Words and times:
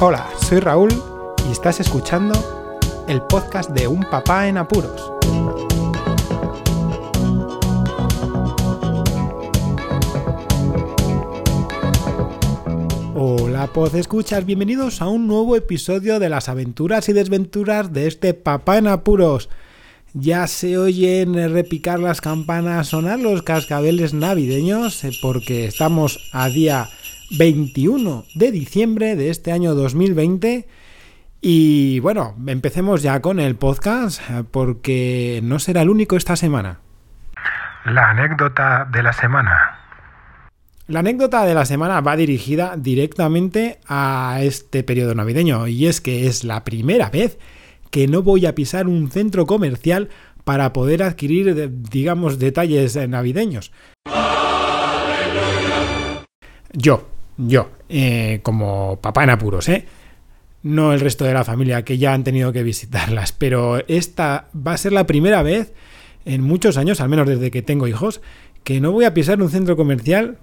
Hola, 0.00 0.30
soy 0.40 0.60
Raúl 0.60 0.90
y 1.48 1.50
estás 1.50 1.80
escuchando 1.80 2.32
el 3.08 3.20
podcast 3.20 3.70
de 3.70 3.88
Un 3.88 4.04
Papá 4.04 4.46
en 4.46 4.56
Apuros. 4.56 5.10
Hola, 13.16 13.66
Poz 13.74 13.94
Escuchas, 13.94 14.46
bienvenidos 14.46 15.02
a 15.02 15.08
un 15.08 15.26
nuevo 15.26 15.56
episodio 15.56 16.20
de 16.20 16.28
las 16.28 16.48
aventuras 16.48 17.08
y 17.08 17.12
desventuras 17.12 17.92
de 17.92 18.06
este 18.06 18.34
Papá 18.34 18.78
en 18.78 18.86
Apuros. 18.86 19.48
Ya 20.14 20.46
se 20.46 20.78
oyen 20.78 21.34
repicar 21.52 21.98
las 21.98 22.20
campanas, 22.20 22.86
sonar 22.86 23.18
los 23.18 23.42
cascabeles 23.42 24.14
navideños, 24.14 25.02
eh, 25.02 25.10
porque 25.20 25.64
estamos 25.64 26.30
a 26.32 26.48
día 26.48 26.88
21 27.30 28.24
de 28.34 28.50
diciembre 28.50 29.16
de 29.16 29.30
este 29.30 29.52
año 29.52 29.74
2020. 29.74 30.66
Y 31.40 32.00
bueno, 32.00 32.34
empecemos 32.46 33.02
ya 33.02 33.20
con 33.20 33.38
el 33.38 33.56
podcast 33.56 34.20
porque 34.50 35.40
no 35.42 35.58
será 35.58 35.82
el 35.82 35.90
único 35.90 36.16
esta 36.16 36.36
semana. 36.36 36.80
La 37.84 38.10
anécdota 38.10 38.88
de 38.90 39.02
la 39.02 39.12
semana. 39.12 39.78
La 40.86 41.00
anécdota 41.00 41.44
de 41.44 41.54
la 41.54 41.64
semana 41.64 42.00
va 42.00 42.16
dirigida 42.16 42.74
directamente 42.76 43.78
a 43.86 44.38
este 44.40 44.82
periodo 44.82 45.14
navideño 45.14 45.68
y 45.68 45.86
es 45.86 46.00
que 46.00 46.26
es 46.26 46.44
la 46.44 46.64
primera 46.64 47.10
vez 47.10 47.38
que 47.90 48.08
no 48.08 48.22
voy 48.22 48.46
a 48.46 48.54
pisar 48.54 48.86
un 48.86 49.10
centro 49.10 49.46
comercial 49.46 50.08
para 50.44 50.72
poder 50.72 51.02
adquirir, 51.02 51.70
digamos, 51.90 52.38
detalles 52.38 52.96
navideños. 53.08 53.70
Yo, 56.72 57.06
yo, 57.38 57.70
eh, 57.88 58.40
como 58.42 58.98
papá 59.00 59.24
en 59.24 59.30
apuros, 59.30 59.68
¿eh? 59.68 59.86
No 60.62 60.92
el 60.92 61.00
resto 61.00 61.24
de 61.24 61.32
la 61.32 61.44
familia 61.44 61.84
que 61.84 61.96
ya 61.96 62.12
han 62.12 62.24
tenido 62.24 62.52
que 62.52 62.64
visitarlas, 62.64 63.32
pero 63.32 63.82
esta 63.86 64.48
va 64.54 64.72
a 64.72 64.76
ser 64.76 64.92
la 64.92 65.06
primera 65.06 65.42
vez 65.42 65.72
en 66.24 66.42
muchos 66.42 66.76
años, 66.76 67.00
al 67.00 67.08
menos 67.08 67.28
desde 67.28 67.50
que 67.50 67.62
tengo 67.62 67.86
hijos, 67.86 68.20
que 68.64 68.80
no 68.80 68.92
voy 68.92 69.04
a 69.04 69.14
pisar 69.14 69.40
un 69.40 69.50
centro 69.50 69.76
comercial. 69.76 70.38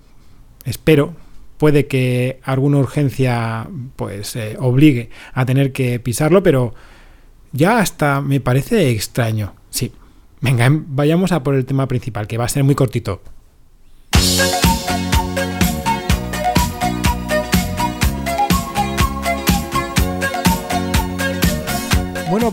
Espero, 0.64 1.14
puede 1.58 1.86
que 1.86 2.40
alguna 2.44 2.78
urgencia 2.78 3.68
pues 3.98 4.36
eh, 4.36 4.56
obligue 4.59 5.09
a 5.34 5.46
tener 5.46 5.74
que 5.74 6.00
pisarlo, 6.00 6.42
pero 6.42 6.74
ya 7.52 7.80
hasta 7.80 8.22
me 8.22 8.40
parece 8.40 8.90
extraño. 8.90 9.54
Sí. 9.70 9.92
Venga, 10.42 10.70
vayamos 10.72 11.32
a 11.32 11.44
por 11.44 11.56
el 11.56 11.66
tema 11.66 11.88
principal, 11.88 12.28
que 12.28 12.38
va 12.38 12.46
a 12.46 12.50
ser 12.50 12.64
muy 12.64 12.76
cortito. 12.76 13.22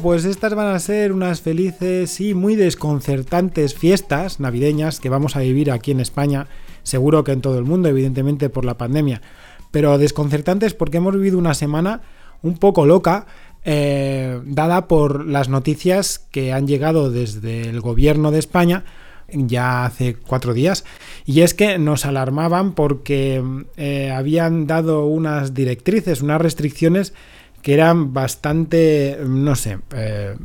Pues 0.03 0.25
estas 0.25 0.55
van 0.55 0.67
a 0.67 0.79
ser 0.81 1.13
unas 1.13 1.41
felices 1.41 2.21
y 2.21 2.35
muy 2.35 2.57
desconcertantes 2.57 3.75
fiestas 3.75 4.41
navideñas 4.41 4.99
que 4.99 5.09
vamos 5.09 5.37
a 5.37 5.41
vivir 5.41 5.71
aquí 5.71 5.93
en 5.93 6.01
España, 6.01 6.49
seguro 6.83 7.23
que 7.23 7.31
en 7.31 7.41
todo 7.41 7.57
el 7.59 7.65
mundo, 7.65 7.89
evidentemente 7.89 8.51
por 8.51 8.65
la 8.65 8.77
pandemia, 8.77 9.23
pero 9.71 9.99
desconcertantes 9.99 10.75
porque 10.75 10.97
hemos 10.97 11.15
vivido 11.15 11.39
una 11.39 11.55
semana 11.55 12.01
un 12.43 12.59
poco 12.59 12.85
loca, 12.85 13.27
eh, 13.65 14.41
dada 14.45 14.89
por 14.89 15.25
las 15.25 15.49
noticias 15.49 16.19
que 16.19 16.53
han 16.53 16.67
llegado 16.67 17.13
desde 17.13 17.69
el 17.69 17.81
gobierno 17.81 18.33
de 18.33 18.41
España 18.41 18.85
ya 19.33 19.87
hace 19.87 20.17
cuatro 20.17 20.53
días, 20.53 20.85
y 21.25 21.41
es 21.41 21.55
que 21.55 21.79
nos 21.79 22.05
alarmaban 22.05 22.73
porque 22.73 23.43
eh, 23.77 24.11
habían 24.11 24.67
dado 24.67 25.07
unas 25.07 25.55
directrices, 25.55 26.23
unas 26.23 26.41
restricciones 26.41 27.15
que 27.63 27.75
eran 27.75 28.13
bastante, 28.13 29.19
no 29.27 29.55
sé, 29.55 29.79
eh, 29.95 30.37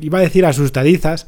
iba 0.00 0.18
a 0.18 0.22
decir 0.22 0.44
asustadizas, 0.44 1.26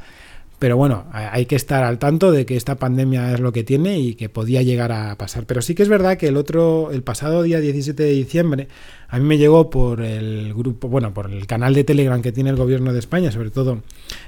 pero 0.59 0.77
bueno, 0.77 1.05
hay 1.13 1.47
que 1.47 1.55
estar 1.55 1.85
al 1.85 2.01
tanto 2.01 2.33
de 2.33 2.45
que 2.45 2.57
esta 2.57 2.75
pandemia 2.75 3.33
es 3.33 3.39
lo 3.39 3.53
que 3.53 3.63
tiene 3.63 4.01
y 4.01 4.15
que 4.15 4.29
podía 4.29 4.61
llegar 4.61 4.91
a 4.91 5.15
pasar. 5.17 5.47
Pero 5.47 5.63
sí 5.63 5.77
que 5.77 5.85
es 5.85 5.89
verdad 5.89 6.17
que 6.17 6.27
el 6.27 6.37
otro, 6.37 6.91
el 6.91 7.05
pasado 7.05 7.45
día 7.45 7.61
17 7.61 8.03
de 8.03 8.11
diciembre, 8.11 8.67
a 9.09 9.21
mí 9.21 9.25
me 9.25 9.39
llegó 9.39 9.71
por 9.71 10.03
el 10.03 10.53
grupo, 10.55 10.89
bueno, 10.89 11.15
por 11.15 11.31
el 11.31 11.47
canal 11.47 11.75
de 11.75 11.85
Telegram 11.85 12.21
que 12.23 12.33
tiene 12.33 12.51
el 12.51 12.57
gobierno 12.57 12.93
de 12.93 12.99
España, 12.99 13.31
sobre 13.31 13.51
todo 13.51 13.83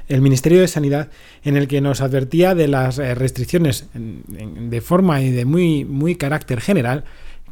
el 0.07 0.21
Ministerio 0.21 0.61
de 0.61 0.69
Sanidad, 0.69 1.09
en 1.43 1.57
el 1.57 1.67
que 1.67 1.81
nos 1.81 2.01
advertía 2.01 2.55
de 2.55 2.69
las 2.69 3.01
eh, 3.01 3.17
restricciones 3.17 3.89
de 3.93 4.81
forma 4.81 5.23
y 5.23 5.33
de 5.33 5.45
muy, 5.45 5.85
muy 5.85 6.15
carácter 6.15 6.61
general 6.61 7.03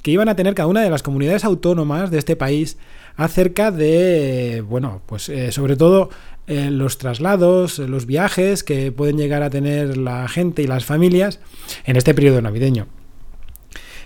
que 0.02 0.12
iban 0.12 0.28
a 0.28 0.36
tener 0.36 0.54
cada 0.54 0.68
una 0.68 0.82
de 0.82 0.90
las 0.90 1.02
comunidades 1.02 1.44
autónomas 1.44 2.12
de 2.12 2.18
este 2.18 2.36
país 2.36 2.78
acerca 3.18 3.70
de, 3.72 4.64
bueno, 4.66 5.02
pues 5.04 5.28
eh, 5.28 5.52
sobre 5.52 5.76
todo 5.76 6.08
eh, 6.46 6.70
los 6.70 6.96
traslados, 6.98 7.78
los 7.80 8.06
viajes 8.06 8.62
que 8.64 8.92
pueden 8.92 9.18
llegar 9.18 9.42
a 9.42 9.50
tener 9.50 9.98
la 9.98 10.26
gente 10.28 10.62
y 10.62 10.66
las 10.66 10.84
familias 10.84 11.40
en 11.84 11.96
este 11.96 12.14
periodo 12.14 12.40
navideño. 12.40 12.86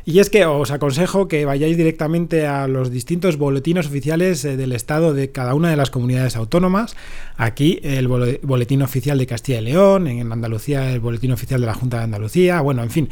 Y 0.05 0.19
es 0.19 0.31
que 0.31 0.45
os 0.47 0.73
aconsejo 0.73 1.29
que 1.29 1.45
vayáis 1.45 1.77
directamente 1.77 2.47
a 2.47 2.67
los 2.67 2.91
distintos 2.91 3.37
boletines 3.37 3.87
oficiales 3.87 4.45
eh, 4.45 4.57
del 4.57 4.73
Estado 4.73 5.15
de 5.15 5.31
cada 5.31 5.55
una 5.55 5.71
de 5.71 5.77
las 5.77 5.91
comunidades 5.91 6.35
autónomas. 6.35 6.97
Aquí 7.37 7.79
el 7.85 8.09
boletín 8.09 8.83
oficial 8.83 9.19
de 9.19 9.27
Castilla 9.27 9.61
y 9.61 9.65
León, 9.65 10.09
en 10.09 10.33
Andalucía 10.33 10.93
el 10.93 11.01
boletín 11.01 11.31
oficial 11.31 11.61
de 11.61 11.67
la 11.67 11.75
Junta 11.75 11.99
de 11.99 12.05
Andalucía, 12.05 12.61
bueno, 12.61 12.83
en 12.83 12.91
fin, 12.91 13.09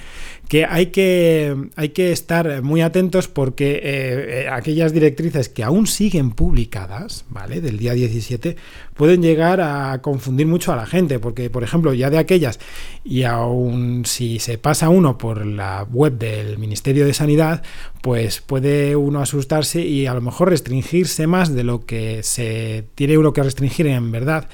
que 0.49 0.65
hay 0.65 0.87
que, 0.87 1.57
hay 1.77 1.91
que 1.91 2.11
estar 2.11 2.63
muy 2.63 2.81
atentos 2.81 3.29
porque 3.29 3.77
eh, 3.77 3.81
eh, 3.85 4.49
aquellas 4.51 4.93
directrices 4.93 5.49
que 5.49 5.63
aún 5.63 5.87
siguen 5.87 6.33
publicadas, 6.33 7.25
¿vale? 7.29 7.61
Del 7.61 7.79
día 7.79 7.93
17, 7.93 8.57
pueden 8.95 9.23
llegar 9.23 9.61
a 9.61 10.01
confundir 10.03 10.47
mucho 10.47 10.73
a 10.73 10.77
la 10.77 10.87
gente, 10.87 11.19
porque, 11.19 11.51
por 11.51 11.63
ejemplo, 11.63 11.95
ya 11.95 12.11
de 12.11 12.19
aquellas, 12.19 12.59
y 13.05 13.23
aún 13.23 14.05
si 14.05 14.39
se 14.39 14.59
pasa 14.59 14.89
uno 14.89 15.19
por 15.19 15.47
la 15.47 15.87
web 15.91 16.19
del 16.19 16.59
Ministerio 16.59 16.80
de 16.83 17.15
Sanidad, 17.15 17.63
pues 18.03 18.41
puede 18.41 18.97
uno 18.97 19.21
asustarse 19.21 19.83
y 19.83 20.07
a 20.07 20.15
lo 20.15 20.21
mejor 20.21 20.51
restringirse 20.51 21.27
más 21.27 21.55
de 21.55 21.65
lo 21.65 21.85
que 21.85 22.23
se 22.23 22.85
tiene 22.95 23.19
uno 23.19 23.33
que 23.33 23.43
restringir 23.43 23.87
en 23.87 24.11
verdad. 24.11 24.49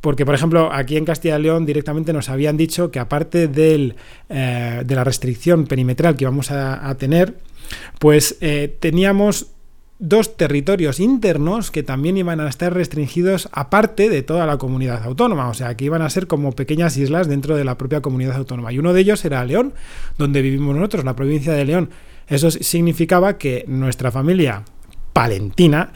Porque, 0.00 0.24
por 0.24 0.34
ejemplo, 0.34 0.72
aquí 0.72 0.96
en 0.96 1.04
Castilla 1.04 1.38
y 1.38 1.42
León 1.42 1.66
directamente 1.66 2.12
nos 2.12 2.28
habían 2.28 2.56
dicho 2.56 2.90
que 2.90 2.98
aparte 2.98 3.48
del, 3.48 3.96
eh, 4.28 4.82
de 4.84 4.94
la 4.94 5.04
restricción 5.04 5.66
perimetral 5.66 6.16
que 6.16 6.24
íbamos 6.24 6.50
a, 6.50 6.94
tener, 6.96 7.34
pues 7.98 8.36
eh, 8.40 8.74
teníamos 8.80 9.48
dos 10.00 10.38
territorios 10.38 10.98
internos 10.98 11.70
que 11.70 11.82
también 11.82 12.16
iban 12.16 12.40
a 12.40 12.48
estar 12.48 12.72
restringidos 12.72 13.50
aparte 13.52 14.08
de 14.08 14.22
toda 14.22 14.46
la 14.46 14.56
comunidad 14.56 15.04
autónoma, 15.04 15.48
o 15.50 15.54
sea, 15.54 15.76
que 15.76 15.84
iban 15.84 16.00
a 16.00 16.10
ser 16.10 16.26
como 16.26 16.52
pequeñas 16.52 16.96
islas 16.96 17.28
dentro 17.28 17.54
de 17.54 17.64
la 17.64 17.76
propia 17.76 18.00
comunidad 18.00 18.36
autónoma. 18.36 18.72
Y 18.72 18.78
uno 18.78 18.94
de 18.94 19.02
ellos 19.02 19.24
era 19.24 19.44
León, 19.44 19.74
donde 20.16 20.40
vivimos 20.40 20.74
nosotros, 20.74 21.04
la 21.04 21.14
provincia 21.14 21.52
de 21.52 21.66
León. 21.66 21.90
Eso 22.26 22.50
significaba 22.50 23.36
que 23.36 23.64
nuestra 23.68 24.10
familia 24.10 24.64
palentina 25.12 25.92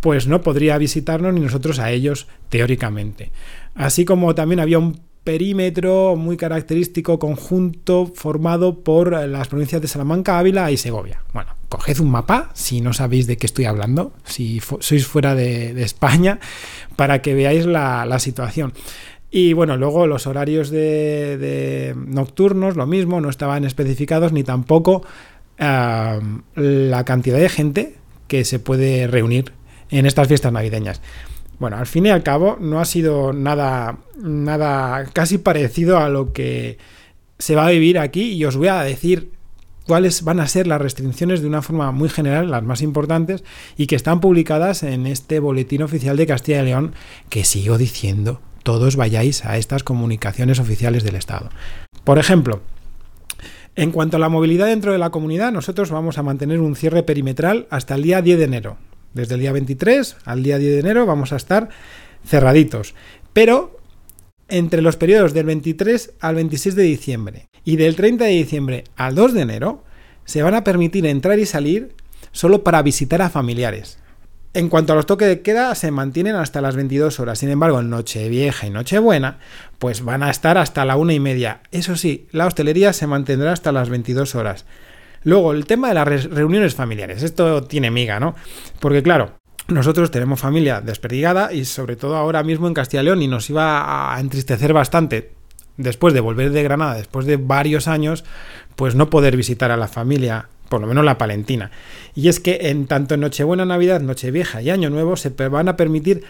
pues 0.00 0.26
no 0.26 0.40
podría 0.40 0.78
visitarnos 0.78 1.34
ni 1.34 1.40
nosotros 1.40 1.78
a 1.78 1.90
ellos 1.90 2.28
teóricamente. 2.48 3.32
Así 3.74 4.04
como 4.04 4.34
también 4.34 4.60
había 4.60 4.78
un 4.78 5.00
perímetro 5.26 6.14
muy 6.14 6.36
característico 6.36 7.18
conjunto 7.18 8.06
formado 8.14 8.84
por 8.84 9.10
las 9.26 9.48
provincias 9.48 9.82
de 9.82 9.88
Salamanca, 9.88 10.38
Ávila 10.38 10.70
y 10.70 10.76
Segovia. 10.76 11.20
Bueno, 11.34 11.50
coged 11.68 11.98
un 11.98 12.10
mapa 12.10 12.50
si 12.54 12.80
no 12.80 12.92
sabéis 12.92 13.26
de 13.26 13.36
qué 13.36 13.46
estoy 13.46 13.64
hablando, 13.64 14.12
si 14.24 14.60
sois 14.60 15.04
fuera 15.04 15.34
de, 15.34 15.82
España, 15.82 16.38
para 16.94 17.22
que 17.22 17.34
veáis 17.34 17.66
la, 17.66 18.18
situación. 18.20 18.72
Y 19.28 19.52
bueno, 19.52 19.76
luego 19.76 20.06
los 20.06 20.28
horarios 20.28 20.70
de, 20.70 21.94
nocturnos, 22.06 22.76
lo 22.76 22.86
mismo, 22.86 23.20
no 23.20 23.28
estaban 23.28 23.64
especificados 23.64 24.32
ni 24.32 24.44
tampoco 24.44 25.04
la 25.58 27.02
cantidad 27.04 27.38
de 27.38 27.48
gente 27.48 27.96
que 28.28 28.44
se 28.44 28.60
puede 28.60 29.08
reunir 29.08 29.52
en 29.90 30.06
estas 30.06 30.28
fiestas 30.28 30.52
navideñas. 30.52 31.02
Bueno, 31.58 31.76
al 31.76 31.86
fin 31.86 32.06
y 32.06 32.10
al 32.10 32.22
cabo 32.22 32.58
no 32.60 32.80
ha 32.80 32.84
sido 32.84 33.32
nada, 33.32 33.98
nada 34.18 35.04
casi 35.12 35.38
parecido 35.38 35.98
a 35.98 36.08
lo 36.08 36.32
que 36.32 36.78
se 37.38 37.54
va 37.54 37.66
a 37.66 37.70
vivir 37.70 37.98
aquí 37.98 38.32
y 38.32 38.44
os 38.44 38.56
voy 38.56 38.68
a 38.68 38.82
decir 38.82 39.32
cuáles 39.86 40.22
van 40.22 40.40
a 40.40 40.48
ser 40.48 40.66
las 40.66 40.80
restricciones 40.80 41.40
de 41.40 41.46
una 41.46 41.62
forma 41.62 41.92
muy 41.92 42.08
general, 42.08 42.50
las 42.50 42.62
más 42.62 42.82
importantes, 42.82 43.44
y 43.76 43.86
que 43.86 43.96
están 43.96 44.20
publicadas 44.20 44.82
en 44.82 45.06
este 45.06 45.38
boletín 45.38 45.82
oficial 45.82 46.16
de 46.16 46.26
Castilla 46.26 46.62
y 46.62 46.66
León, 46.66 46.94
que 47.28 47.44
sigo 47.44 47.78
diciendo, 47.78 48.40
todos 48.62 48.96
vayáis 48.96 49.44
a 49.44 49.56
estas 49.56 49.84
comunicaciones 49.84 50.58
oficiales 50.58 51.04
del 51.04 51.14
Estado. 51.14 51.50
Por 52.04 52.18
ejemplo, 52.18 52.62
en 53.76 53.92
cuanto 53.92 54.16
a 54.16 54.20
la 54.20 54.28
movilidad 54.28 54.66
dentro 54.66 54.92
de 54.92 54.98
la 54.98 55.10
comunidad, 55.10 55.52
nosotros 55.52 55.90
vamos 55.90 56.18
a 56.18 56.22
mantener 56.22 56.60
un 56.60 56.76
cierre 56.76 57.02
perimetral 57.02 57.66
hasta 57.70 57.94
el 57.94 58.02
día 58.02 58.22
10 58.22 58.38
de 58.38 58.44
enero. 58.44 58.76
Desde 59.16 59.34
el 59.34 59.40
día 59.40 59.52
23 59.52 60.16
al 60.26 60.42
día 60.42 60.58
10 60.58 60.72
de 60.72 60.80
enero 60.80 61.06
vamos 61.06 61.32
a 61.32 61.36
estar 61.36 61.70
cerraditos. 62.24 62.94
Pero 63.32 63.80
entre 64.48 64.82
los 64.82 64.96
periodos 64.96 65.32
del 65.32 65.46
23 65.46 66.12
al 66.20 66.34
26 66.34 66.74
de 66.74 66.82
diciembre 66.82 67.48
y 67.64 67.76
del 67.76 67.96
30 67.96 68.24
de 68.24 68.30
diciembre 68.30 68.84
al 68.94 69.14
2 69.14 69.32
de 69.32 69.40
enero 69.40 69.84
se 70.26 70.42
van 70.42 70.54
a 70.54 70.64
permitir 70.64 71.06
entrar 71.06 71.38
y 71.38 71.46
salir 71.46 71.94
solo 72.32 72.62
para 72.62 72.82
visitar 72.82 73.22
a 73.22 73.30
familiares. 73.30 73.98
En 74.52 74.68
cuanto 74.68 74.92
a 74.92 74.96
los 74.96 75.06
toques 75.06 75.28
de 75.28 75.40
queda, 75.40 75.74
se 75.74 75.90
mantienen 75.90 76.34
hasta 76.36 76.60
las 76.60 76.76
22 76.76 77.18
horas. 77.20 77.38
Sin 77.38 77.50
embargo, 77.50 77.80
en 77.80 77.90
Nochevieja 77.90 78.66
y 78.66 78.70
Nochebuena, 78.70 79.38
pues 79.78 80.02
van 80.02 80.22
a 80.22 80.30
estar 80.30 80.56
hasta 80.56 80.84
la 80.84 80.96
una 80.96 81.12
y 81.12 81.20
media. 81.20 81.60
Eso 81.72 81.96
sí, 81.96 82.26
la 82.32 82.46
hostelería 82.46 82.92
se 82.92 83.06
mantendrá 83.06 83.52
hasta 83.52 83.72
las 83.72 83.90
22 83.90 84.34
horas. 84.34 84.64
Luego, 85.26 85.50
el 85.50 85.66
tema 85.66 85.88
de 85.88 85.94
las 85.94 86.30
reuniones 86.30 86.76
familiares. 86.76 87.24
Esto 87.24 87.64
tiene 87.64 87.90
miga, 87.90 88.20
¿no? 88.20 88.36
Porque 88.78 89.02
claro, 89.02 89.32
nosotros 89.66 90.12
tenemos 90.12 90.38
familia 90.38 90.80
desperdigada 90.80 91.52
y 91.52 91.64
sobre 91.64 91.96
todo 91.96 92.14
ahora 92.14 92.44
mismo 92.44 92.68
en 92.68 92.74
Castilla 92.74 93.02
y 93.02 93.06
León 93.06 93.22
y 93.22 93.26
nos 93.26 93.50
iba 93.50 94.14
a 94.14 94.20
entristecer 94.20 94.72
bastante 94.72 95.32
después 95.78 96.14
de 96.14 96.20
volver 96.20 96.52
de 96.52 96.62
Granada, 96.62 96.94
después 96.94 97.26
de 97.26 97.38
varios 97.38 97.88
años, 97.88 98.24
pues 98.76 98.94
no 98.94 99.10
poder 99.10 99.36
visitar 99.36 99.72
a 99.72 99.76
la 99.76 99.88
familia 99.88 100.48
por 100.68 100.80
lo 100.80 100.86
menos 100.86 101.04
la 101.04 101.18
palentina. 101.18 101.72
Y 102.14 102.28
es 102.28 102.38
que 102.38 102.70
en 102.70 102.86
tanto 102.86 103.14
en 103.14 103.22
Nochebuena, 103.22 103.64
Navidad, 103.64 104.00
Nochevieja 104.02 104.62
y 104.62 104.70
Año 104.70 104.90
Nuevo 104.90 105.16
se 105.16 105.30
van 105.30 105.68
a 105.68 105.76
permitir 105.76 106.22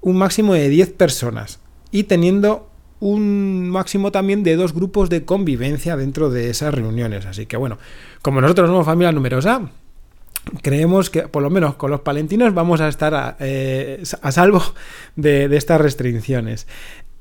un 0.00 0.18
máximo 0.18 0.54
de 0.54 0.68
10 0.68 0.94
personas 0.94 1.60
y 1.92 2.02
teniendo 2.02 2.69
un 3.00 3.70
máximo 3.70 4.12
también 4.12 4.42
de 4.42 4.56
dos 4.56 4.74
grupos 4.74 5.08
de 5.10 5.24
convivencia 5.24 5.96
dentro 5.96 6.30
de 6.30 6.50
esas 6.50 6.72
reuniones. 6.72 7.26
Así 7.26 7.46
que 7.46 7.56
bueno, 7.56 7.78
como 8.22 8.40
nosotros 8.40 8.68
somos 8.68 8.86
familia 8.86 9.10
numerosa, 9.10 9.70
creemos 10.62 11.10
que 11.10 11.22
por 11.22 11.42
lo 11.42 11.50
menos 11.50 11.74
con 11.74 11.90
los 11.90 12.00
palentinos 12.00 12.54
vamos 12.54 12.80
a 12.80 12.88
estar 12.88 13.14
a, 13.14 13.36
eh, 13.40 14.02
salvo 14.04 14.62
de, 15.16 15.48
de, 15.48 15.56
estas 15.56 15.80
restricciones. 15.80 16.66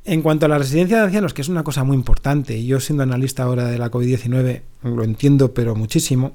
En 0.06 0.22
cuanto 0.22 0.46
a 0.46 0.50
la 0.50 0.58
residencia 0.58 0.98
de 0.98 1.04
ancianos, 1.04 1.34
que 1.34 1.42
es 1.42 1.50
una 1.50 1.64
cosa 1.64 1.84
muy 1.84 1.96
importante, 1.96 2.66
yo 2.66 2.80
siendo 2.80 3.04
analista 3.04 3.44
ahora 3.44 3.66
de 3.66 3.78
la 3.78 3.92
COVID-19 3.92 4.62
lo 4.84 5.04
entiendo 5.04 5.54
pero 5.54 5.76
muchísimo, 5.76 6.34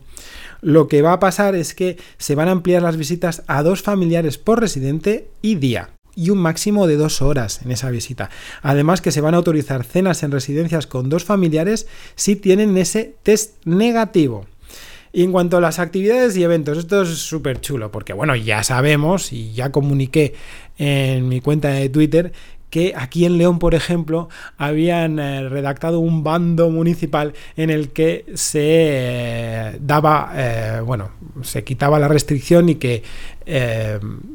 lo 0.60 0.86
que 0.86 1.02
va 1.02 1.14
a 1.14 1.18
pasar 1.18 1.54
es 1.54 1.74
que 1.74 1.98
se 2.18 2.34
van 2.34 2.48
a 2.48 2.52
ampliar 2.52 2.82
las 2.82 2.96
visitas 2.96 3.42
a 3.46 3.62
dos 3.62 3.82
familiares 3.82 4.38
por 4.38 4.60
residente 4.60 5.28
y 5.42 5.56
día 5.56 5.93
y 6.16 6.30
un 6.30 6.38
máximo 6.38 6.86
de 6.86 6.96
dos 6.96 7.22
horas 7.22 7.60
en 7.64 7.70
esa 7.70 7.90
visita. 7.90 8.30
Además 8.62 9.00
que 9.00 9.12
se 9.12 9.20
van 9.20 9.34
a 9.34 9.38
autorizar 9.38 9.84
cenas 9.84 10.22
en 10.22 10.30
residencias 10.30 10.86
con 10.86 11.08
dos 11.08 11.24
familiares 11.24 11.86
si 12.14 12.36
tienen 12.36 12.76
ese 12.76 13.14
test 13.22 13.64
negativo. 13.64 14.46
Y 15.12 15.22
en 15.22 15.30
cuanto 15.30 15.56
a 15.56 15.60
las 15.60 15.78
actividades 15.78 16.36
y 16.36 16.42
eventos, 16.42 16.76
esto 16.76 17.02
es 17.02 17.10
súper 17.10 17.60
chulo, 17.60 17.92
porque 17.92 18.12
bueno, 18.12 18.34
ya 18.34 18.64
sabemos 18.64 19.32
y 19.32 19.52
ya 19.52 19.70
comuniqué 19.70 20.34
en 20.76 21.28
mi 21.28 21.40
cuenta 21.40 21.68
de 21.68 21.88
Twitter 21.88 22.32
que 22.74 22.92
aquí 22.96 23.24
en 23.24 23.38
León, 23.38 23.60
por 23.60 23.76
ejemplo, 23.76 24.28
habían 24.58 25.20
eh, 25.20 25.48
redactado 25.48 26.00
un 26.00 26.24
bando 26.24 26.70
municipal 26.70 27.32
en 27.56 27.70
el 27.70 27.90
que 27.90 28.24
se 28.34 28.62
eh, 28.64 29.78
daba, 29.80 30.32
eh, 30.34 30.80
bueno, 30.84 31.10
se 31.42 31.62
quitaba 31.62 32.00
la 32.00 32.08
restricción 32.08 32.68
y 32.68 32.74
que 32.74 33.04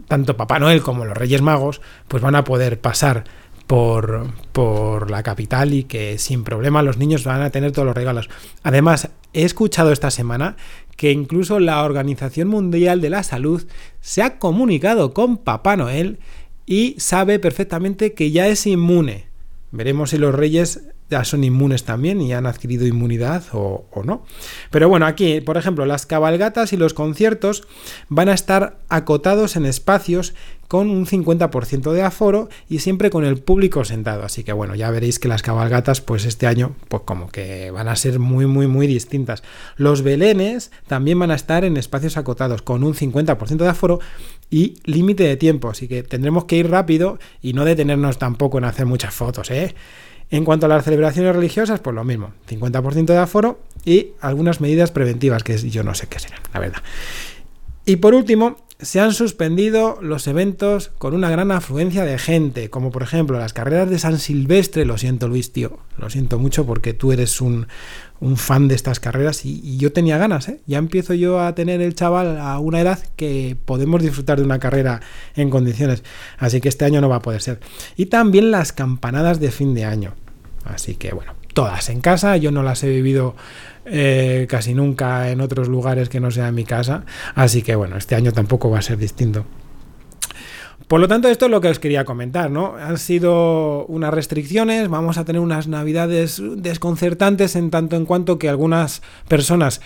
tanto 0.08 0.38
Papá 0.38 0.58
Noel 0.58 0.82
como 0.82 1.04
los 1.04 1.18
Reyes 1.18 1.42
Magos 1.42 1.82
pues 2.08 2.24
van 2.24 2.36
a 2.36 2.46
poder 2.46 2.80
pasar 2.80 3.26
por, 3.68 4.28
por, 4.54 5.12
la 5.12 5.22
capital 5.22 5.74
y 5.74 5.84
que 5.84 6.18
sin 6.18 6.46
problema 6.46 6.82
los 6.82 6.98
niños 6.98 7.26
van 7.26 7.42
a 7.42 7.50
tener 7.50 7.74
todos 7.74 7.88
los 7.88 7.96
regalos. 7.96 8.30
Además, 8.64 9.10
he 9.34 9.44
escuchado 9.44 9.92
esta 9.92 10.12
semana 10.12 10.56
que 10.96 11.12
incluso 11.12 11.60
la 11.60 11.84
Organización 11.84 12.48
Mundial 12.48 13.02
de 13.02 13.10
la 13.10 13.24
Salud 13.24 13.68
se 14.00 14.22
ha 14.22 14.40
comunicado 14.40 15.14
con 15.14 15.38
Papá 15.38 15.76
Noel 15.76 16.20
y 16.69 16.94
sabe 17.00 17.39
perfectamente 17.39 18.13
que 18.13 18.30
ya 18.30 18.48
es 18.48 18.68
inmune. 18.68 19.25
Veremos 19.71 20.12
si 20.12 20.19
los 20.19 20.36
reyes 20.36 20.81
ya 21.10 21.24
son 21.24 21.44
inmunes 21.44 21.83
también 21.83 22.21
y 22.21 22.31
han 22.31 22.45
adquirido 22.45 22.86
inmunidad 22.86 23.44
o, 23.54 23.88
no. 24.06 24.24
Pero 24.69 24.88
bueno, 24.88 25.07
aquí, 25.07 25.42
por 25.42 25.57
ejemplo, 25.57 25.88
las 25.88 26.06
cabalgatas 26.06 26.71
y 26.71 26.77
los 26.77 26.94
conciertos 26.94 27.63
van 28.07 28.30
a 28.30 28.36
estar 28.36 28.77
acotados 28.88 29.56
en 29.56 29.66
espacios 29.66 30.36
con 30.69 30.92
un 30.92 31.07
50% 31.07 31.92
de 31.92 32.04
aforo 32.04 32.48
y 32.69 32.77
siempre 32.77 33.10
con 33.10 33.25
el 33.25 33.39
público 33.39 33.83
sentado. 33.83 34.24
Así 34.24 34.44
que 34.44 34.54
bueno, 34.54 34.75
ya 34.75 34.92
veréis 34.92 35.18
que 35.18 35.27
las 35.27 35.42
cabalgatas, 35.42 36.00
pues 36.00 36.25
este 36.25 36.45
año, 36.45 36.75
pues 36.89 37.01
como 37.06 37.30
que 37.30 37.71
van 37.71 37.88
a 37.88 37.95
ser 37.95 38.19
muy, 38.19 38.45
muy, 38.45 38.68
muy 38.68 38.86
distintas. 38.86 39.42
Los 39.77 40.04
belenes 40.04 40.71
también 40.86 41.18
van 41.18 41.31
a 41.31 41.36
estar 41.36 41.66
en 41.66 41.75
espacios 41.75 42.18
acotados 42.18 42.62
con 42.62 42.83
un 42.83 42.94
50% 42.94 43.57
de 43.57 43.68
aforo 43.68 44.00
y 44.51 44.75
límite 44.86 45.24
de 45.24 45.38
tiempo. 45.38 45.69
Así 45.69 45.88
que 45.88 46.04
tendremos 46.04 46.45
que 46.45 46.57
ir 46.57 46.69
rápido 46.69 47.18
y 47.42 47.54
no 47.54 47.66
detenernos 47.66 48.19
tampoco 48.19 48.60
en 48.60 48.66
hacer 48.66 48.86
muchas 48.86 49.13
fotos, 49.13 49.50
¿eh? 49.50 49.74
En 50.30 50.45
cuanto 50.45 50.68
a 50.68 50.69
las 50.69 50.86
celebraciones 50.86 51.36
religiosas, 51.36 51.80
pues 51.80 51.95
lo 51.95 52.04
mismo, 52.04 52.33
50% 52.48 53.06
de 53.06 53.18
aforo 53.18 53.60
y 53.86 54.10
algunas 54.21 54.62
medidas 54.62 54.92
preventivas, 54.92 55.44
que 55.44 55.57
yo 55.57 55.83
no 55.83 55.95
sé 55.95 56.06
qué 56.06 56.19
serán, 56.19 56.42
la 56.54 56.60
verdad. 56.60 56.83
Y 57.86 57.95
por 57.95 58.13
último, 58.13 58.57
se 58.81 59.02
han 59.02 59.12
suspendido 59.14 59.98
los 60.02 60.28
eventos 60.28 60.92
con 60.98 61.14
una 61.14 61.30
gran 61.30 61.52
afluencia 61.52 62.06
de 62.06 62.18
gente, 62.18 62.70
como 62.70 62.92
por 62.92 63.04
ejemplo 63.04 63.38
las 63.38 63.52
carreras 63.52 63.90
de 63.90 64.00
San 64.00 64.20
Silvestre. 64.20 64.86
Lo 64.86 64.98
siento, 64.98 65.28
Luis, 65.28 65.52
tío, 65.52 65.80
lo 65.98 66.10
siento 66.10 66.40
mucho 66.40 66.66
porque 66.66 66.94
tú 66.94 67.12
eres 67.12 67.42
un, 67.42 67.68
fan 68.38 68.70
de 68.70 68.76
estas 68.76 69.02
carreras 69.02 69.46
y, 69.46 69.78
yo 69.78 69.92
tenía 69.92 70.18
ganas, 70.18 70.48
¿eh? 70.48 70.62
Ya 70.66 70.78
empiezo 70.78 71.14
yo 71.14 71.42
a 71.42 71.56
tener 71.56 71.81
el 71.81 71.94
chaval 71.94 72.40
a 72.40 72.58
una 72.60 72.80
edad 72.80 73.00
que 73.18 73.58
podemos 73.66 74.02
disfrutar 74.02 74.40
de 74.40 74.46
una 74.46 74.60
carrera 74.60 75.02
en 75.36 75.50
condiciones. 75.50 76.04
Así 76.38 76.62
que 76.62 76.70
este 76.70 76.86
año 76.86 77.02
no 77.02 77.10
va 77.10 77.18
a 77.18 77.22
poder 77.22 77.42
ser. 77.42 77.60
Y 77.98 78.06
también 78.06 78.50
las 78.50 78.72
campanadas 78.72 79.42
de 79.42 79.52
fin 79.52 79.74
de 79.74 79.84
año. 79.84 80.14
Así 80.64 80.96
que 80.96 81.12
bueno, 81.12 81.34
todas 81.60 81.90
en 81.90 82.00
casa. 82.00 82.38
Yo 82.38 82.52
no 82.52 82.64
las 82.64 82.82
he 82.86 82.90
vivido 82.90 83.36
eh, 83.84 84.48
casi 84.48 84.74
nunca 84.74 85.30
en 85.30 85.42
otros 85.42 85.68
lugares 85.68 86.08
que 86.08 86.22
no 86.22 86.32
sea 86.32 86.54
mi 86.54 86.64
casa. 86.64 87.04
Así 87.36 87.64
que 87.64 87.76
bueno, 87.76 87.98
este 87.98 88.16
año 88.16 88.32
tampoco 88.32 88.70
va 88.70 88.80
a 88.80 88.82
ser 88.82 88.98
distinto. 88.98 89.44
Por 90.88 91.02
lo 91.02 91.10
tanto, 91.10 91.28
esto 91.28 91.48
es 91.48 91.52
lo 91.52 91.60
que 91.60 91.68
os 91.68 91.78
quería 91.78 92.06
comentar, 92.06 92.50
¿no? 92.50 92.78
Han 92.78 92.98
sido 92.98 93.86
unas 93.88 94.14
restricciones, 94.14 94.88
vamos 94.88 95.18
a 95.18 95.26
tener 95.26 95.42
unas 95.42 95.68
navidades 95.68 96.42
desconcertantes 96.56 97.58
en 97.58 97.72
tanto 97.72 97.98
en 97.98 98.06
cuanto 98.06 98.40
que 98.40 98.48
algunas 98.48 99.02
personas 99.28 99.82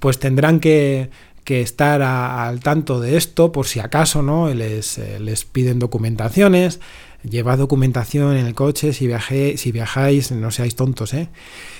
pues 0.00 0.18
tendrán 0.18 0.58
que, 0.58 1.10
estar 1.46 2.02
al 2.02 2.60
tanto 2.60 2.98
de 2.98 3.16
esto 3.18 3.52
por 3.52 3.66
si 3.66 3.78
acaso, 3.78 4.22
¿no? 4.22 4.52
Les, 4.52 4.96
eh, 4.98 5.20
les 5.20 5.44
piden 5.44 5.78
documentaciones, 5.78 6.80
llevad 7.28 7.58
documentación 7.58 8.36
en 8.36 8.46
el 8.46 8.54
coche 8.54 8.92
si, 8.92 9.06
viajé, 9.06 9.56
si 9.56 9.72
viajáis, 9.72 10.32
no 10.32 10.50
seáis 10.50 10.76
tontos, 10.76 11.14
¿eh? 11.14 11.28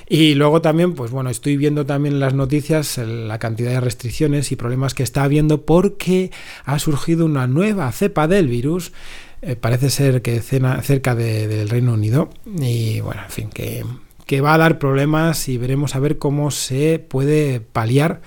Y 0.09 0.35
luego 0.35 0.61
también, 0.61 0.94
pues 0.94 1.11
bueno, 1.11 1.31
estoy 1.31 1.56
viendo 1.56 1.87
también 1.87 2.15
en 2.15 2.21
las 2.21 2.35
noticias 2.35 2.99
la 2.99 3.39
cantidad 3.39 3.71
de 3.71 3.81
restricciones 3.81 4.53
y 4.53 4.56
problemas 4.56 4.94
que 4.94 5.03
está 5.03 5.25
habiendo 5.25 5.62
porque 5.62 6.31
ha 6.64 6.78
surgido 6.78 7.25
una 7.25 7.47
nueva 7.47 7.90
cepa 7.93 8.28
del 8.28 8.49
virus. 8.49 8.93
Eh, 9.40 9.57
parece 9.57 9.90
ser 9.90 10.23
que 10.23 10.40
cena, 10.40 10.83
cerca 10.83 11.14
del 11.14 11.69
Reino 11.69 11.95
Unido. 11.95 12.28
Y 12.45 13.00
bueno, 13.00 13.23
en 13.25 13.31
fin, 13.31 13.49
que, 13.49 13.85
que 14.26 14.40
va 14.40 14.55
a 14.55 14.59
dar 14.59 14.78
problemas 14.78 15.49
y 15.49 15.57
veremos 15.57 15.97
a 15.97 16.00
ver 16.00 16.19
cómo 16.19 16.50
se 16.50 16.99
puede 16.99 17.61
paliar 17.61 18.21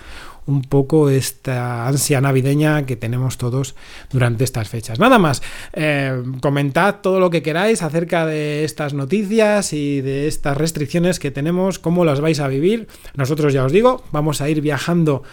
un 0.47 0.61
poco 0.61 1.09
esta 1.09 1.87
ansia 1.87 2.21
navideña 2.21 2.85
que 2.85 2.95
tenemos 2.95 3.37
todos 3.37 3.75
durante 4.11 4.43
estas 4.43 4.69
fechas. 4.69 4.99
Nada 4.99 5.19
más, 5.19 5.41
eh, 5.73 6.23
comentad 6.41 6.95
todo 7.01 7.19
lo 7.19 7.29
que 7.29 7.41
queráis 7.41 7.81
acerca 7.81 8.25
de 8.25 8.63
estas 8.63 8.93
noticias 8.93 9.73
y 9.73 10.01
de 10.01 10.27
estas 10.27 10.57
restricciones 10.57 11.19
que 11.19 11.31
tenemos, 11.31 11.79
cómo 11.79 12.05
las 12.05 12.21
vais 12.21 12.39
a 12.39 12.47
vivir. 12.47 12.87
Nosotros 13.15 13.53
ya 13.53 13.63
os 13.63 13.71
digo, 13.71 14.03
vamos 14.11 14.41
a 14.41 14.49
ir 14.49 14.61
viajando 14.61 15.23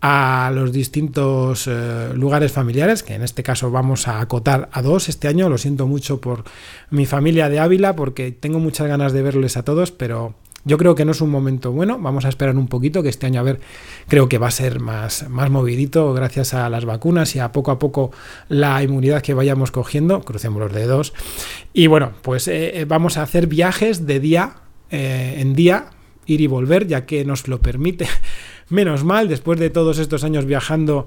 a 0.00 0.52
los 0.54 0.72
distintos 0.72 1.66
eh, 1.66 2.10
lugares 2.14 2.52
familiares, 2.52 3.02
que 3.02 3.14
en 3.14 3.22
este 3.22 3.42
caso 3.42 3.70
vamos 3.70 4.06
a 4.06 4.20
acotar 4.20 4.68
a 4.72 4.82
dos 4.82 5.08
este 5.08 5.28
año. 5.28 5.48
Lo 5.48 5.58
siento 5.58 5.86
mucho 5.86 6.20
por 6.20 6.44
mi 6.90 7.04
familia 7.04 7.48
de 7.48 7.58
Ávila, 7.58 7.96
porque 7.96 8.30
tengo 8.30 8.60
muchas 8.60 8.86
ganas 8.86 9.12
de 9.12 9.22
verles 9.22 9.56
a 9.56 9.64
todos, 9.64 9.90
pero 9.90 10.34
yo 10.64 10.76
creo 10.76 10.94
que 10.94 11.04
no 11.04 11.12
es 11.12 11.20
un 11.20 11.30
momento 11.30 11.72
bueno, 11.72 11.98
vamos 11.98 12.24
a 12.24 12.28
esperar 12.28 12.56
un 12.56 12.68
poquito, 12.68 13.02
que 13.02 13.08
este 13.08 13.26
año 13.26 13.40
a 13.40 13.44
ver, 13.44 13.60
creo 14.06 14.28
que 14.28 14.38
va 14.38 14.48
a 14.48 14.52
ser 14.52 14.80
más, 14.80 15.28
más 15.28 15.50
movidito 15.50 16.12
gracias 16.12 16.54
a 16.54 16.68
las 16.68 16.84
vacunas 16.84 17.34
y 17.36 17.38
a 17.38 17.52
poco 17.52 17.70
a 17.70 17.78
poco 17.78 18.10
la 18.48 18.82
inmunidad 18.82 19.22
que 19.22 19.34
vayamos 19.34 19.70
cogiendo, 19.70 20.20
crucemos 20.22 20.60
los 20.60 20.72
dedos. 20.72 21.14
Y 21.72 21.86
bueno, 21.86 22.12
pues 22.22 22.48
eh, 22.48 22.80
eh, 22.80 22.84
vamos 22.84 23.16
a 23.16 23.22
hacer 23.22 23.46
viajes 23.46 24.06
de 24.06 24.20
día 24.20 24.56
eh, 24.90 25.36
en 25.38 25.54
día, 25.54 25.90
ir 26.26 26.40
y 26.40 26.46
volver, 26.46 26.86
ya 26.86 27.06
que 27.06 27.24
nos 27.24 27.48
lo 27.48 27.60
permite. 27.60 28.06
Menos 28.68 29.04
mal, 29.04 29.28
después 29.28 29.58
de 29.58 29.70
todos 29.70 29.98
estos 29.98 30.24
años 30.24 30.44
viajando 30.44 31.06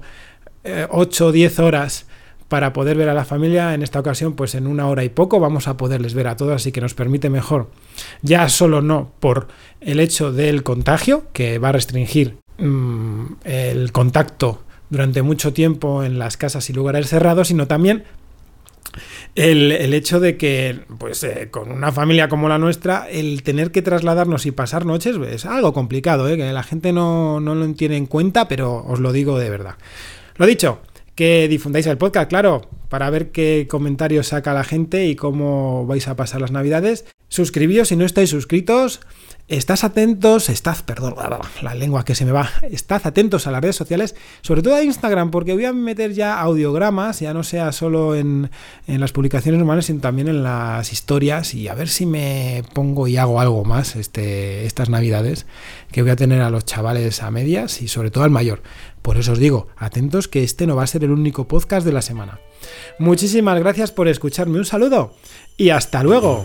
8 0.90 1.26
o 1.26 1.32
10 1.32 1.58
horas 1.58 2.06
para 2.52 2.74
poder 2.74 2.98
ver 2.98 3.08
a 3.08 3.14
la 3.14 3.24
familia. 3.24 3.72
En 3.72 3.82
esta 3.82 3.98
ocasión, 3.98 4.34
pues 4.34 4.54
en 4.54 4.66
una 4.66 4.86
hora 4.86 5.02
y 5.04 5.08
poco 5.08 5.40
vamos 5.40 5.68
a 5.68 5.78
poderles 5.78 6.12
ver 6.12 6.28
a 6.28 6.36
todos, 6.36 6.52
así 6.52 6.70
que 6.70 6.82
nos 6.82 6.92
permite 6.92 7.30
mejor. 7.30 7.70
Ya 8.20 8.46
solo 8.50 8.82
no 8.82 9.10
por 9.20 9.48
el 9.80 10.00
hecho 10.00 10.32
del 10.32 10.62
contagio, 10.62 11.24
que 11.32 11.58
va 11.58 11.70
a 11.70 11.72
restringir 11.72 12.36
mm, 12.58 13.24
el 13.44 13.90
contacto 13.92 14.64
durante 14.90 15.22
mucho 15.22 15.54
tiempo 15.54 16.04
en 16.04 16.18
las 16.18 16.36
casas 16.36 16.68
y 16.68 16.74
lugares 16.74 17.08
cerrados, 17.08 17.48
sino 17.48 17.66
también 17.66 18.04
el, 19.34 19.94
hecho 19.94 20.20
de 20.20 20.36
que, 20.36 20.80
pues, 20.98 21.24
eh, 21.24 21.48
con 21.50 21.72
una 21.72 21.90
familia 21.90 22.28
como 22.28 22.50
la 22.50 22.58
nuestra, 22.58 23.08
el 23.08 23.42
tener 23.44 23.70
que 23.70 23.80
trasladarnos 23.80 24.44
y 24.44 24.50
pasar 24.50 24.84
noches 24.84 25.16
es 25.16 25.46
algo 25.46 25.72
complicado, 25.72 26.28
¿eh? 26.28 26.36
que 26.36 26.52
la 26.52 26.62
gente 26.64 26.92
no, 26.92 27.40
no 27.40 27.54
lo 27.54 27.72
tiene 27.72 27.96
en 27.96 28.04
cuenta, 28.04 28.46
pero 28.46 28.84
os 28.86 29.00
lo 29.00 29.10
digo 29.10 29.38
de 29.38 29.48
verdad. 29.48 29.76
Lo 30.36 30.44
dicho, 30.44 30.80
que 31.14 31.48
difundáis 31.48 31.86
el 31.86 31.98
podcast, 31.98 32.28
claro, 32.28 32.62
para 32.88 33.10
ver 33.10 33.30
qué 33.30 33.66
comentarios 33.68 34.28
saca 34.28 34.54
la 34.54 34.64
gente 34.64 35.06
y 35.06 35.16
cómo 35.16 35.86
vais 35.86 36.08
a 36.08 36.16
pasar 36.16 36.40
las 36.40 36.52
navidades. 36.52 37.04
Suscribíos 37.32 37.88
si 37.88 37.96
no 37.96 38.04
estáis 38.04 38.28
suscritos. 38.28 39.00
Estás 39.48 39.84
atentos, 39.84 40.50
estad, 40.50 40.76
perdón, 40.84 41.14
la 41.62 41.74
lengua 41.74 42.04
que 42.04 42.14
se 42.14 42.26
me 42.26 42.32
va, 42.32 42.50
estad 42.70 43.00
atentos 43.04 43.46
a 43.46 43.50
las 43.50 43.62
redes 43.62 43.76
sociales, 43.76 44.14
sobre 44.42 44.60
todo 44.60 44.74
a 44.74 44.82
Instagram, 44.82 45.30
porque 45.30 45.54
voy 45.54 45.64
a 45.64 45.72
meter 45.72 46.12
ya 46.12 46.38
audiogramas, 46.38 47.20
ya 47.20 47.32
no 47.32 47.42
sea 47.42 47.72
solo 47.72 48.14
en, 48.14 48.50
las 48.86 49.12
publicaciones 49.12 49.58
normales, 49.58 49.86
sino 49.86 50.00
también 50.00 50.28
en 50.28 50.42
las 50.42 50.92
historias, 50.92 51.54
y 51.54 51.68
a 51.68 51.74
ver 51.74 51.88
si 51.88 52.04
me 52.04 52.64
pongo 52.74 53.08
y 53.08 53.16
hago 53.16 53.40
algo 53.40 53.64
más 53.64 53.96
este, 53.96 54.66
estas 54.66 54.90
navidades, 54.90 55.46
que 55.90 56.02
voy 56.02 56.10
a 56.10 56.16
tener 56.16 56.42
a 56.42 56.50
los 56.50 56.66
chavales 56.66 57.22
a 57.22 57.30
medias 57.30 57.80
y 57.80 57.88
sobre 57.88 58.10
todo 58.10 58.24
al 58.24 58.30
mayor. 58.30 58.62
Por 59.00 59.16
eso 59.16 59.32
os 59.32 59.38
digo, 59.38 59.68
atentos 59.78 60.28
que 60.28 60.44
este 60.44 60.66
no 60.66 60.76
va 60.76 60.84
a 60.84 60.86
ser 60.86 61.02
el 61.02 61.10
único 61.10 61.48
podcast 61.48 61.86
de 61.86 61.92
la 61.92 62.02
semana. 62.02 62.40
Muchísimas 62.98 63.58
gracias 63.58 63.90
por 63.90 64.06
escucharme, 64.06 64.58
un 64.58 64.66
saludo 64.66 65.14
y 65.56 65.70
hasta 65.70 66.02
luego. 66.02 66.44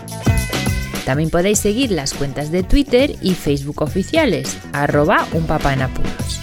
También 1.05 1.29
podéis 1.29 1.59
seguir 1.59 1.91
las 1.91 2.13
cuentas 2.13 2.51
de 2.51 2.63
Twitter 2.63 3.15
y 3.21 3.33
Facebook 3.33 3.81
oficiales, 3.81 4.57
arroba 4.71 5.27
unpapaenapuros. 5.33 6.39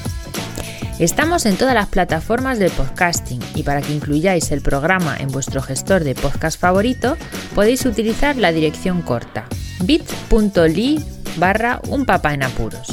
Estamos 0.99 1.47
en 1.47 1.57
todas 1.57 1.75
las 1.75 1.87
plataformas 1.87 2.59
de 2.59 2.69
podcasting 2.71 3.41
y 3.55 3.63
para 3.63 3.83
que 3.83 3.95
incluyáis 3.95 4.51
el 4.51 4.63
programa 4.63 5.17
en 5.17 5.29
vuestro 5.29 5.63
gestor 5.63 6.03
de 6.03 6.17
podcast 6.17 6.61
favorito 6.61 7.17
podéis 7.55 7.87
utilizar 7.87 8.37
la 8.37 8.51
dirección 8.51 9.03
corta 9.03 9.47
bit.ly 9.85 11.05
barra 11.37 11.81
un 11.89 12.05
en 12.09 12.43
apuros. 12.43 12.89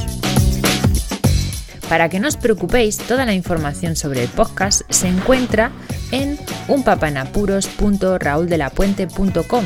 Para 1.90 2.10
que 2.10 2.20
no 2.20 2.28
os 2.28 2.38
preocupéis, 2.38 2.98
toda 2.98 3.26
la 3.26 3.34
información 3.34 3.96
sobre 3.96 4.22
el 4.24 4.30
podcast 4.30 4.84
se 4.90 5.08
encuentra 5.08 5.72
en 6.12 6.38
unpapanapuros.rauldelapuente.com 6.68 9.66